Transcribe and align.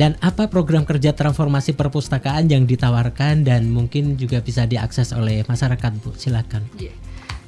Dan 0.00 0.16
apa 0.24 0.48
program 0.48 0.88
kerja 0.88 1.12
transformasi 1.12 1.76
perpustakaan 1.76 2.48
yang 2.48 2.64
ditawarkan 2.64 3.44
dan 3.44 3.68
mungkin 3.68 4.16
juga 4.16 4.40
bisa 4.40 4.64
diakses 4.64 5.12
oleh 5.12 5.44
masyarakat, 5.44 5.92
Bu? 6.00 6.16
Silakan. 6.16 6.64
Yeah. 6.80 6.96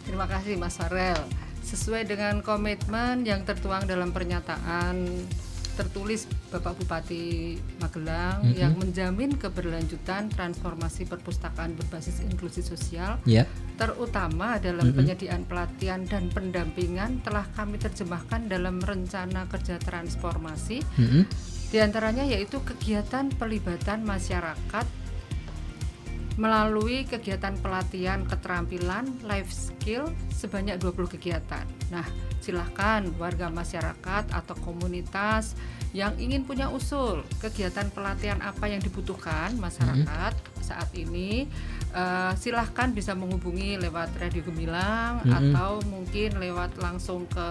Terima 0.05 0.29
kasih 0.29 0.61
Mas 0.61 0.77
Farel. 0.77 1.17
Sesuai 1.65 2.05
dengan 2.05 2.45
komitmen 2.45 3.25
yang 3.25 3.49
tertuang 3.49 3.89
dalam 3.89 4.13
pernyataan 4.13 5.09
tertulis 5.73 6.29
Bapak 6.53 6.77
Bupati 6.77 7.57
Magelang 7.81 8.45
mm 8.45 8.49
-hmm. 8.53 8.61
yang 8.61 8.77
menjamin 8.77 9.33
keberlanjutan 9.41 10.29
transformasi 10.29 11.09
perpustakaan 11.09 11.73
berbasis 11.73 12.21
inklusi 12.21 12.61
sosial, 12.61 13.17
yeah. 13.25 13.49
terutama 13.81 14.61
dalam 14.61 14.85
mm 14.85 14.93
-hmm. 14.93 14.99
penyediaan 15.01 15.43
pelatihan 15.49 16.05
dan 16.05 16.29
pendampingan 16.29 17.25
telah 17.25 17.49
kami 17.57 17.81
terjemahkan 17.81 18.53
dalam 18.53 18.85
rencana 18.85 19.49
kerja 19.49 19.81
transformasi. 19.81 20.85
Mm 21.01 21.09
-hmm. 21.09 21.25
Di 21.73 21.81
antaranya 21.81 22.21
yaitu 22.29 22.61
kegiatan 22.61 23.33
pelibatan 23.33 24.05
masyarakat 24.05 24.85
melalui 26.37 27.05
kegiatan 27.09 27.57
pelatihan 27.61 28.25
keterampilan 28.29 29.09
life 29.25 29.49
skill 29.49 30.13
sebanyak 30.33 30.77
20 30.81 31.17
kegiatan. 31.17 31.65
Nah, 31.89 32.05
silahkan 32.45 33.05
warga 33.17 33.49
masyarakat 33.49 34.33
atau 34.33 34.57
komunitas 34.61 35.57
yang 35.93 36.17
ingin 36.17 36.45
punya 36.49 36.73
usul 36.73 37.21
kegiatan 37.41 37.93
pelatihan 37.93 38.41
apa 38.41 38.65
yang 38.65 38.81
dibutuhkan 38.81 39.53
masyarakat 39.61 40.33
-hmm. 40.33 40.65
saat 40.65 40.89
ini 40.97 41.45
uh, 41.93 42.33
silahkan 42.33 42.89
bisa 42.97 43.13
menghubungi 43.13 43.77
lewat 43.77 44.17
Radio 44.17 44.41
Gemilang 44.41 45.21
-hmm. 45.21 45.37
atau 45.37 45.85
mungkin 45.85 46.41
lewat 46.41 46.81
langsung 46.81 47.29
ke 47.29 47.49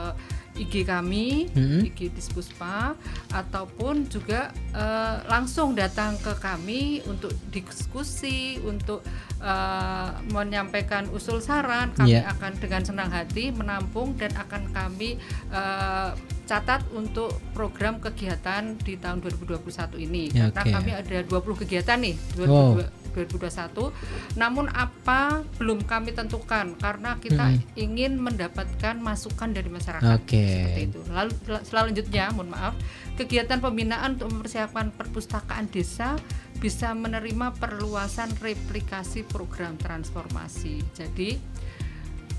IG 0.56 0.84
kami, 0.84 1.48
hmm. 1.52 1.88
IG 1.88 2.12
Dispuspa, 2.12 2.94
ataupun 3.32 4.08
juga 4.12 4.52
uh, 4.76 5.24
langsung 5.32 5.74
datang 5.74 6.20
ke 6.20 6.36
kami 6.38 7.00
untuk 7.08 7.32
diskusi, 7.50 8.60
untuk 8.64 9.02
uh, 9.40 10.20
menyampaikan 10.32 11.08
usul 11.16 11.40
saran. 11.40 11.96
Kami 11.96 12.20
yeah. 12.20 12.32
akan 12.36 12.58
dengan 12.60 12.82
senang 12.84 13.10
hati 13.10 13.50
menampung 13.52 14.14
dan 14.20 14.32
akan 14.36 14.70
kami 14.76 15.16
uh, 15.52 16.14
catat 16.52 16.84
untuk 16.92 17.32
program 17.56 18.04
kegiatan 18.04 18.76
di 18.84 19.00
tahun 19.00 19.24
2021 19.24 20.04
ini. 20.04 20.24
Ya, 20.36 20.52
Karena 20.52 20.84
kami 20.84 20.92
ada 20.92 21.18
20 21.24 21.62
kegiatan 21.64 21.98
nih. 22.04 22.16
20, 22.36 22.52
wow. 22.52 22.76
2021. 23.14 23.92
Namun 24.40 24.72
apa 24.72 25.44
belum 25.60 25.84
kami 25.86 26.16
tentukan 26.16 26.76
karena 26.80 27.20
kita 27.20 27.52
hmm. 27.52 27.76
ingin 27.78 28.18
mendapatkan 28.18 28.96
masukan 29.00 29.52
dari 29.52 29.70
masyarakat. 29.70 30.20
Okay. 30.24 30.48
Seperti 30.50 30.82
itu. 30.92 31.00
Lalu 31.12 31.32
selanjutnya, 31.68 32.26
mohon 32.32 32.52
maaf, 32.52 32.74
kegiatan 33.20 33.60
pembinaan 33.60 34.18
untuk 34.20 34.32
mempersiapkan 34.34 34.96
perpustakaan 34.96 35.68
desa 35.70 36.16
bisa 36.62 36.94
menerima 36.94 37.58
perluasan 37.58 38.30
replikasi 38.38 39.26
program 39.26 39.76
transformasi. 39.82 40.82
Jadi 40.94 41.42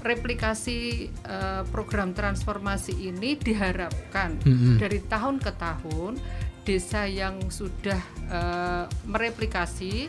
replikasi 0.02 1.08
uh, 1.30 1.62
program 1.70 2.10
transformasi 2.10 3.06
ini 3.06 3.38
diharapkan 3.38 4.34
-hmm. 4.42 4.76
dari 4.82 4.98
tahun 5.06 5.38
ke 5.38 5.52
tahun 5.54 6.18
desa 6.62 7.06
yang 7.10 7.38
sudah 7.50 7.98
uh, 8.30 8.86
mereplikasi 9.06 10.06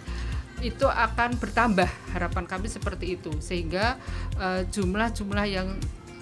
itu 0.63 0.87
akan 0.87 1.35
bertambah 1.35 1.89
harapan 2.15 2.47
kami 2.47 2.71
seperti 2.71 3.19
itu 3.19 3.35
sehingga 3.43 3.99
eh, 4.39 4.63
jumlah-jumlah 4.71 5.45
uh, 5.45 5.51
yang 5.51 5.67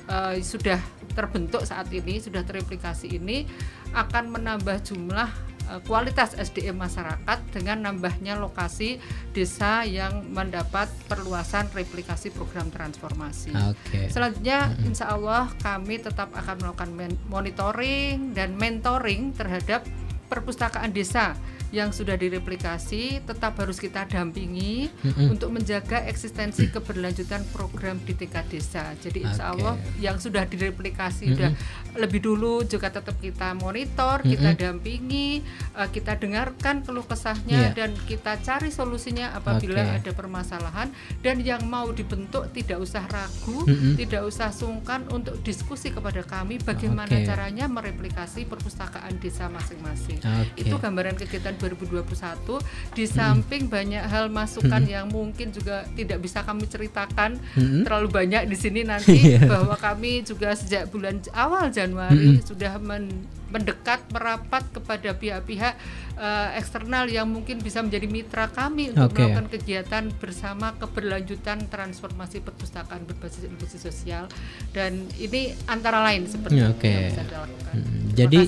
uh, 0.09 0.33
sudah 0.41 0.81
terbentuk 1.13 1.61
saat 1.63 1.87
ini 1.93 2.17
sudah 2.17 2.41
terreplikasi 2.41 3.21
ini 3.21 3.45
akan 3.93 4.33
menambah 4.33 4.81
jumlah 4.81 5.29
uh, 5.69 5.79
kualitas 5.85 6.33
SDM 6.33 6.79
masyarakat 6.79 7.37
dengan 7.53 7.85
nambahnya 7.85 8.39
lokasi 8.39 8.97
desa 9.35 9.85
yang 9.85 10.25
mendapat 10.31 10.89
perluasan 11.05 11.69
replikasi 11.75 12.33
program 12.33 12.73
transformasi. 12.73 13.53
Okay. 13.53 14.09
Selanjutnya, 14.09 14.71
mm-hmm. 14.71 14.87
insya 14.87 15.13
Allah 15.13 15.51
kami 15.61 16.01
tetap 16.01 16.31
akan 16.33 16.55
melakukan 16.65 16.89
monitoring 17.27 18.33
dan 18.33 18.55
mentoring 18.55 19.35
terhadap 19.35 19.85
perpustakaan 20.31 20.95
desa 20.95 21.35
yang 21.71 21.95
sudah 21.95 22.19
direplikasi 22.19 23.23
tetap 23.23 23.55
harus 23.55 23.79
kita 23.79 24.03
dampingi 24.03 24.91
mm-hmm. 24.91 25.31
untuk 25.31 25.55
menjaga 25.55 26.03
eksistensi 26.03 26.67
keberlanjutan 26.67 27.47
program 27.55 27.95
di 28.03 28.11
tingkat 28.11 28.43
desa. 28.51 28.91
Jadi 28.99 29.23
insya 29.23 29.55
Allah 29.55 29.79
yang 30.03 30.19
sudah 30.19 30.43
direplikasi 30.43 31.31
mm-hmm. 31.31 31.35
sudah 31.39 31.51
lebih 31.95 32.23
dulu 32.23 32.67
juga 32.67 32.91
tetap 32.91 33.15
kita 33.23 33.55
monitor, 33.55 34.19
mm-hmm. 34.19 34.31
kita 34.35 34.49
dampingi, 34.59 35.39
uh, 35.79 35.87
kita 35.87 36.19
dengarkan 36.19 36.83
keluh 36.83 37.07
kesahnya 37.07 37.71
yeah. 37.71 37.75
dan 37.75 37.95
kita 38.03 38.35
cari 38.43 38.67
solusinya 38.67 39.31
apabila 39.31 39.79
okay. 39.79 40.03
ada 40.03 40.11
permasalahan 40.11 40.91
dan 41.23 41.39
yang 41.39 41.63
mau 41.71 41.87
dibentuk 41.95 42.51
tidak 42.51 42.83
usah 42.83 43.07
ragu, 43.07 43.63
mm-hmm. 43.63 43.95
tidak 43.95 44.27
usah 44.27 44.51
sungkan 44.51 45.07
untuk 45.07 45.39
diskusi 45.39 45.87
kepada 45.87 46.19
kami 46.27 46.59
bagaimana 46.59 47.15
okay. 47.15 47.23
caranya 47.23 47.71
mereplikasi 47.71 48.43
perpustakaan 48.43 49.15
desa 49.23 49.47
masing-masing. 49.47 50.19
Okay. 50.19 50.67
Itu 50.67 50.75
gambaran 50.75 51.15
kegiatan 51.15 51.60
2021 51.61 52.97
di 52.97 53.05
samping 53.05 53.69
hmm. 53.69 53.73
banyak 53.73 54.03
hal 54.09 54.25
masukan 54.33 54.81
hmm. 54.81 54.93
yang 54.93 55.05
mungkin 55.13 55.53
juga 55.53 55.85
tidak 55.93 56.17
bisa 56.25 56.41
kami 56.41 56.65
ceritakan 56.65 57.37
hmm. 57.53 57.85
terlalu 57.85 58.09
banyak 58.09 58.49
di 58.49 58.57
sini 58.57 58.81
nanti 58.81 59.17
yeah. 59.37 59.45
bahwa 59.45 59.77
kami 59.77 60.25
juga 60.25 60.57
sejak 60.57 60.89
bulan 60.89 61.21
awal 61.37 61.69
Januari 61.69 62.41
hmm. 62.41 62.45
sudah 62.47 62.81
men 62.81 63.29
mendekat 63.51 63.99
merapat 64.15 64.63
kepada 64.71 65.11
pihak-pihak 65.11 65.75
uh, 66.15 66.55
eksternal 66.55 67.05
yang 67.11 67.27
mungkin 67.27 67.59
bisa 67.59 67.83
menjadi 67.83 68.07
mitra 68.07 68.47
kami 68.47 68.95
untuk 68.95 69.11
okay. 69.11 69.27
melakukan 69.27 69.47
kegiatan 69.51 70.03
bersama 70.17 70.71
keberlanjutan 70.79 71.67
transformasi 71.67 72.39
perpustakaan 72.39 73.03
berbasis 73.03 73.43
inklusi 73.43 73.77
sosial 73.77 74.31
dan 74.71 75.03
ini 75.19 75.51
antara 75.67 75.99
lain 75.99 76.25
seperti 76.31 76.63
okay. 76.63 76.89
yang 76.89 77.03
bisa 77.11 77.23
dilakukan. 77.27 77.75
Hmm, 77.75 78.00
jadi 78.25 78.39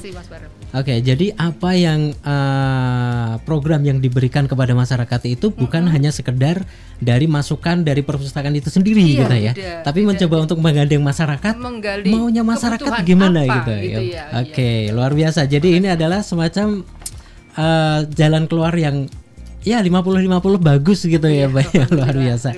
Oke, 0.73 0.89
okay, 0.89 1.06
jadi 1.06 1.38
apa 1.38 1.78
yang 1.78 2.17
uh, 2.25 3.38
program 3.45 3.85
yang 3.85 4.01
diberikan 4.01 4.50
kepada 4.50 4.73
masyarakat 4.73 5.22
itu 5.29 5.53
bukan 5.53 5.85
mm-hmm. 5.85 5.94
hanya 5.94 6.09
sekedar 6.09 6.66
dari 6.97 7.29
masukan 7.29 7.85
dari 7.85 8.01
perpustakaan 8.01 8.57
itu 8.57 8.73
sendiri 8.73 9.06
iya, 9.06 9.22
gitu 9.22 9.35
ya, 9.38 9.53
tapi 9.85 10.01
mencoba 10.01 10.50
untuk 10.50 10.57
menggandeng 10.57 11.06
masyarakat, 11.06 11.62
Menggali 11.62 12.09
maunya 12.09 12.41
masyarakat 12.41 12.89
gimana 13.06 13.45
apa, 13.45 13.53
gitu, 13.53 13.69
ya. 13.69 13.81
gitu 13.85 14.01
ya. 14.17 14.23
Oke, 14.41 14.50
okay, 14.50 14.75
iya. 14.89 14.97
luar 14.97 15.13
biasa. 15.13 15.45
Jadi 15.45 15.78
ini 15.78 15.94
adalah 15.94 16.25
semacam 16.25 16.81
uh, 17.53 18.00
jalan 18.09 18.50
keluar 18.50 18.73
yang 18.73 19.06
ya 19.62 19.78
50 19.78 20.25
50 20.25 20.57
bagus 20.57 21.06
gitu 21.06 21.28
ya, 21.29 21.53
Pak. 21.53 21.69
Ya, 21.69 21.85
luar 22.01 22.17
biasa. 22.17 22.50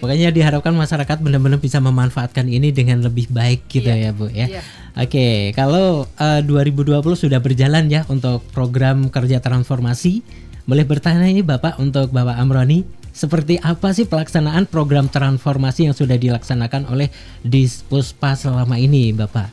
Pokoknya 0.00 0.34
diharapkan 0.34 0.74
masyarakat 0.74 1.18
benar-benar 1.22 1.62
bisa 1.62 1.78
memanfaatkan 1.78 2.50
ini 2.50 2.74
dengan 2.74 3.02
lebih 3.02 3.30
baik 3.30 3.70
gitu 3.70 3.90
iya, 3.90 4.10
ya, 4.10 4.16
Bu 4.16 4.26
ya. 4.30 4.46
Iya. 4.50 4.62
Oke, 4.94 5.50
kalau 5.58 6.06
uh, 6.18 6.38
eh, 6.38 6.42
2020 6.46 7.02
sudah 7.14 7.42
berjalan 7.42 7.90
ya 7.90 8.06
untuk 8.06 8.46
program 8.54 9.10
kerja 9.10 9.42
transformasi, 9.42 10.22
boleh 10.64 10.86
bertanya 10.86 11.26
ini 11.26 11.42
Bapak 11.42 11.82
untuk 11.82 12.14
Bapak 12.14 12.38
Amroni, 12.38 12.86
seperti 13.14 13.62
apa 13.62 13.94
sih 13.94 14.10
pelaksanaan 14.10 14.66
program 14.66 15.06
transformasi 15.06 15.86
yang 15.86 15.94
sudah 15.94 16.18
dilaksanakan 16.18 16.90
oleh 16.90 17.14
Dispuspa 17.46 18.34
selama 18.34 18.74
ini, 18.80 19.14
Bapak? 19.14 19.50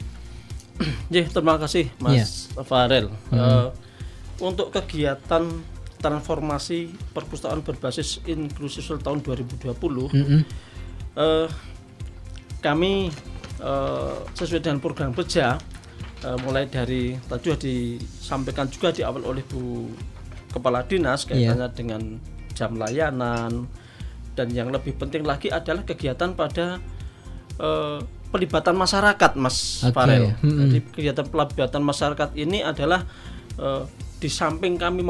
Ya, 1.13 1.29
terima 1.29 1.61
kasih 1.61 1.93
Mas 2.01 2.49
ya. 2.57 2.65
Farel. 2.65 3.13
Hmm. 3.29 3.37
Uh, 3.37 3.67
untuk 4.41 4.73
kegiatan 4.73 5.45
transformasi 6.01 6.89
perpustakaan 7.13 7.61
berbasis 7.61 8.19
inklusif 8.25 8.89
tahun 8.89 9.21
2020, 9.21 9.77
-hmm. 9.77 10.41
uh, 11.15 11.47
kami 12.59 13.13
uh, 13.61 14.17
sesuai 14.33 14.61
dengan 14.65 14.79
program 14.81 15.13
kerja 15.13 15.61
uh, 16.25 16.37
mulai 16.45 16.69
dari 16.69 17.17
tadi 17.25 17.41
sudah 17.45 17.59
disampaikan 17.59 18.65
juga 18.69 18.89
di 18.93 19.01
awal 19.05 19.25
oleh 19.25 19.45
Bu 19.45 19.89
Kepala 20.51 20.83
Dinas 20.83 21.23
kaitannya 21.23 21.69
yeah. 21.69 21.71
dengan 21.71 22.01
jam 22.51 22.75
layanan 22.75 23.71
dan 24.35 24.47
yang 24.51 24.67
lebih 24.71 24.95
penting 24.99 25.23
lagi 25.23 25.47
adalah 25.47 25.83
kegiatan 25.87 26.35
pada 26.35 26.79
uh, 27.59 27.99
pelibatan 28.31 28.75
masyarakat 28.75 29.31
Mas 29.35 29.83
okay. 29.83 29.91
Farel. 29.91 30.35
-hmm. 30.39 30.57
Jadi 30.67 30.77
kegiatan 30.91 31.25
pelibatan 31.27 31.83
masyarakat 31.83 32.29
ini 32.39 32.63
adalah 32.63 33.03
uh, 33.59 33.83
di 34.21 34.29
samping 34.29 34.77
kami 34.77 35.01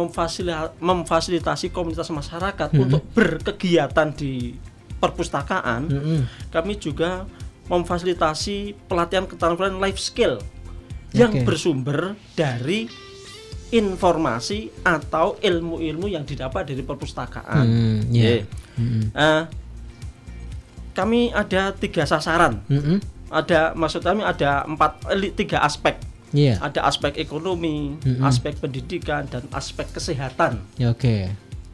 memfasilitasi 0.80 1.76
komunitas 1.76 2.08
masyarakat 2.08 2.72
-hmm. 2.72 2.84
untuk 2.88 3.04
berkegiatan 3.12 4.16
di 4.16 4.56
perpustakaan, 5.04 5.92
-hmm. 5.92 6.22
kami 6.48 6.80
juga 6.80 7.28
memfasilitasi 7.68 8.88
pelatihan 8.88 9.28
keterampilan 9.28 9.84
life 9.84 10.00
skill 10.00 10.40
yang 11.12 11.36
okay. 11.36 11.44
bersumber 11.44 12.16
dari 12.40 12.88
informasi 13.72 14.72
atau 14.84 15.40
ilmu-ilmu 15.40 16.12
yang 16.12 16.28
didapat 16.28 16.72
dari 16.72 16.84
perpustakaan. 16.84 17.66
Hmm, 17.68 18.00
yeah. 18.12 18.44
hmm. 18.76 19.16
uh, 19.16 19.44
kami 20.92 21.32
ada 21.32 21.72
tiga 21.72 22.04
sasaran. 22.04 22.60
Hmm. 22.68 23.00
Ada 23.32 23.72
maksud 23.72 24.04
kami 24.04 24.28
ada 24.28 24.68
empat 24.68 25.08
tiga 25.40 25.64
aspek 25.64 25.96
yeah. 26.32 26.58
ada 26.60 26.88
aspek 26.88 27.16
ekonomi, 27.20 27.96
mm 28.00 28.20
-hmm. 28.20 28.24
aspek 28.28 28.58
pendidikan 28.58 29.28
dan 29.28 29.48
aspek 29.56 29.88
kesehatan. 29.92 30.64
Ya, 30.76 30.92
Oke. 30.92 31.00
Okay. 31.00 31.22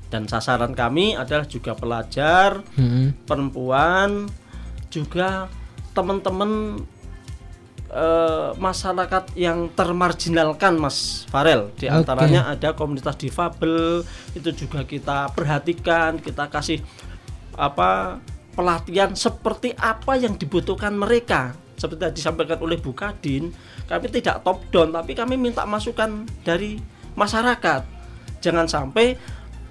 Dan 0.08 0.24
sasaran 0.24 0.72
kami 0.72 1.20
adalah 1.20 1.44
juga 1.50 1.76
pelajar, 1.76 2.64
mm 2.76 2.88
-hmm. 2.88 3.06
perempuan, 3.28 4.32
juga 4.88 5.52
teman-teman 5.92 6.82
uh, 7.92 8.54
masyarakat 8.58 9.34
yang 9.34 9.72
termarginalkan 9.74 10.78
Mas 10.78 11.28
Farel 11.32 11.74
di 11.76 11.90
antaranya 11.90 12.54
okay. 12.54 12.54
ada 12.60 12.70
komunitas 12.78 13.18
difabel 13.18 14.04
itu 14.38 14.50
juga 14.54 14.84
kita 14.84 15.34
perhatikan 15.34 16.22
kita 16.22 16.48
kasih 16.52 16.80
apa 17.58 18.22
pelatihan 18.54 19.14
seperti 19.18 19.74
apa 19.78 20.18
yang 20.18 20.38
dibutuhkan 20.38 20.94
mereka 20.94 21.58
seperti 21.78 22.02
yang 22.10 22.16
disampaikan 22.16 22.58
oleh 22.60 22.82
Bu 22.82 22.92
Kadin 22.92 23.54
kami 23.86 24.08
tidak 24.10 24.42
top 24.42 24.66
down 24.74 24.90
tapi 24.90 25.14
kami 25.14 25.38
minta 25.38 25.64
masukan 25.64 26.26
dari 26.42 26.82
masyarakat 27.14 27.82
jangan 28.42 28.66
sampai 28.66 29.16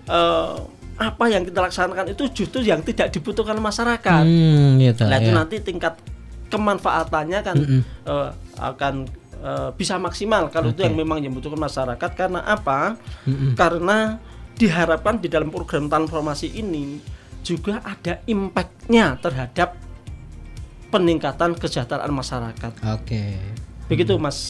uh, 0.06 0.56
apa 0.96 1.24
yang 1.28 1.44
kita 1.44 1.60
laksanakan 1.60 2.16
itu 2.16 2.24
justru 2.32 2.64
yang 2.64 2.80
tidak 2.80 3.12
dibutuhkan 3.12 3.58
masyarakat 3.60 4.24
hmm, 4.24 4.80
gitu, 4.80 5.04
nah 5.04 5.20
itu 5.20 5.28
ya. 5.28 5.36
nanti 5.36 5.56
tingkat 5.60 6.00
kemanfaatannya 6.48 7.40
kan 7.42 7.56
mm 7.58 7.82
uh, 8.06 8.30
akan 8.56 9.04
uh, 9.44 9.68
bisa 9.76 10.00
maksimal 10.00 10.48
kalau 10.48 10.72
okay. 10.72 10.80
itu 10.80 10.80
yang 10.88 10.96
memang 10.96 11.18
yang 11.20 11.34
membutuhkan 11.34 11.60
masyarakat 11.60 12.10
karena 12.16 12.40
apa? 12.40 12.96
Mm 13.28 13.34
-hmm. 13.34 13.50
Karena 13.52 14.16
diharapkan 14.56 15.20
di 15.20 15.28
dalam 15.28 15.52
program 15.52 15.92
transformasi 15.92 16.56
ini 16.56 16.96
juga 17.44 17.84
ada 17.84 18.24
impactnya 18.24 19.20
terhadap 19.20 19.76
peningkatan 20.92 21.56
kesejahteraan 21.56 22.12
masyarakat. 22.12 22.72
Oke. 22.94 23.02
Okay. 23.04 23.30
Begitu 23.86 24.18
Mas 24.18 24.36